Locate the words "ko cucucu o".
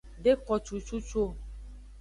0.45-1.29